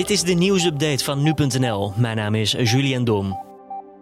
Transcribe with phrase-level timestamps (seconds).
[0.00, 1.92] Dit is de nieuwsupdate van nu.nl.
[1.96, 3.38] Mijn naam is Julian Dom.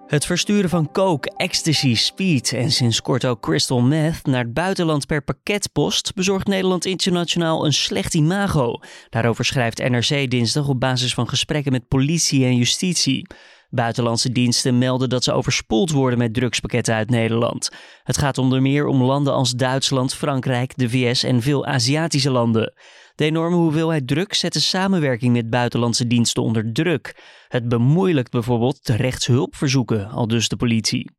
[0.06, 5.07] Het versturen van coke, ecstasy, speed en sinds kort ook crystal meth naar het buitenland
[5.07, 8.80] per pakketpost bezorgt Nederland internationaal een slecht imago.
[9.11, 13.27] Daarover schrijft NRC dinsdag op basis van gesprekken met politie en justitie.
[13.71, 17.71] Buitenlandse diensten melden dat ze overspoeld worden met drugspakketten uit Nederland.
[18.03, 22.73] Het gaat onder meer om landen als Duitsland, Frankrijk, de VS en veel Aziatische landen.
[23.14, 27.22] De enorme hoeveelheid drugs zet de samenwerking met buitenlandse diensten onder druk.
[27.49, 31.11] Het bemoeilijkt bijvoorbeeld rechtshulpverzoeken, al dus de politie.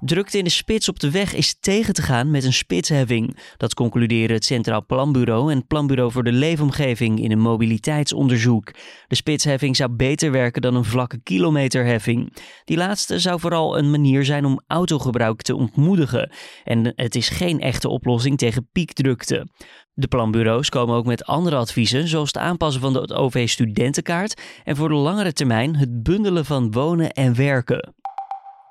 [0.00, 3.36] Drukte in de spits op de weg is tegen te gaan met een spitsheffing.
[3.56, 8.72] Dat concluderen het Centraal Planbureau en het Planbureau voor de Leefomgeving in een mobiliteitsonderzoek.
[9.06, 12.36] De spitsheffing zou beter werken dan een vlakke kilometerheffing.
[12.64, 16.32] Die laatste zou vooral een manier zijn om autogebruik te ontmoedigen.
[16.64, 19.46] En het is geen echte oplossing tegen piekdrukte.
[19.92, 24.88] De planbureaus komen ook met andere adviezen, zoals het aanpassen van de OV-studentenkaart en voor
[24.88, 27.94] de langere termijn het bundelen van wonen en werken.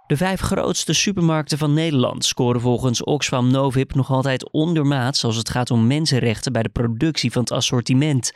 [0.09, 5.49] De vijf grootste supermarkten van Nederland scoren volgens Oxfam Novib nog altijd ondermaats als het
[5.49, 8.31] gaat om mensenrechten bij de productie van het assortiment.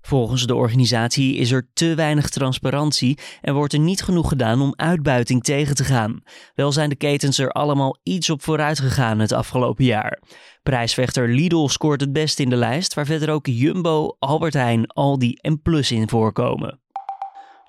[0.00, 4.72] Volgens de organisatie is er te weinig transparantie en wordt er niet genoeg gedaan om
[4.76, 6.22] uitbuiting tegen te gaan.
[6.54, 10.22] Wel zijn de ketens er allemaal iets op vooruit gegaan het afgelopen jaar.
[10.62, 15.32] Prijsvechter Lidl scoort het best in de lijst, waar verder ook Jumbo, Albert Heijn, Aldi
[15.32, 16.80] en Plus in voorkomen.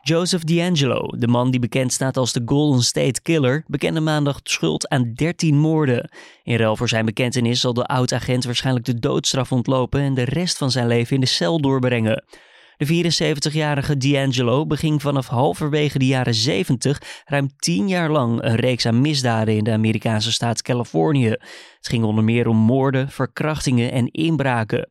[0.07, 4.89] Joseph D'Angelo, de man die bekend staat als de Golden State Killer, bekende maandag schuld
[4.89, 6.09] aan 13 moorden.
[6.43, 10.57] In ruil voor zijn bekentenis zal de oud-agent waarschijnlijk de doodstraf ontlopen en de rest
[10.57, 12.23] van zijn leven in de cel doorbrengen.
[12.77, 18.85] De 74-jarige D'Angelo beging vanaf halverwege de jaren 70 ruim 10 jaar lang een reeks
[18.85, 21.29] aan misdaden in de Amerikaanse staat Californië.
[21.29, 24.89] Het ging onder meer om moorden, verkrachtingen en inbraken.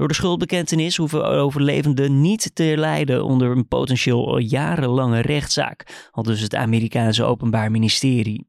[0.00, 6.40] Door de schuldbekentenis hoeven overlevenden niet te lijden onder een potentieel jarenlange rechtszaak, al dus
[6.40, 8.46] het Amerikaanse Openbaar Ministerie.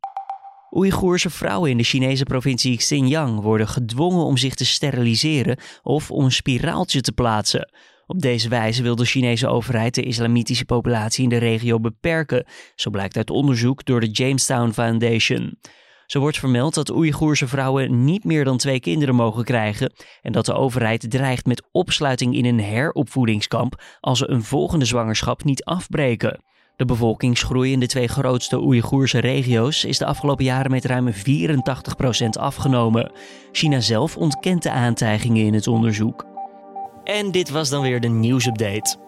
[0.76, 6.24] Oeigoerse vrouwen in de Chinese provincie Xinjiang worden gedwongen om zich te steriliseren of om
[6.24, 7.72] een spiraaltje te plaatsen.
[8.06, 12.46] Op deze wijze wil de Chinese overheid de islamitische populatie in de regio beperken,
[12.76, 15.58] zo blijkt uit onderzoek door de Jamestown Foundation.
[16.12, 20.46] Zo wordt vermeld dat Oeigoerse vrouwen niet meer dan twee kinderen mogen krijgen en dat
[20.46, 26.44] de overheid dreigt met opsluiting in een heropvoedingskamp als ze een volgende zwangerschap niet afbreken.
[26.76, 31.14] De bevolkingsgroei in de twee grootste Oeigoerse regio's is de afgelopen jaren met ruim 84%
[32.40, 33.12] afgenomen.
[33.52, 36.26] China zelf ontkent de aantijgingen in het onderzoek.
[37.04, 39.01] En dit was dan weer de nieuwsupdate.